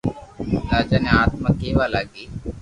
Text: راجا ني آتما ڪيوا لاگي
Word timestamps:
راجا 0.71 0.97
ني 1.03 1.09
آتما 1.21 1.49
ڪيوا 1.59 1.85
لاگي 1.93 2.23